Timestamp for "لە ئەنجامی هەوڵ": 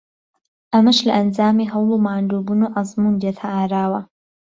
1.07-1.89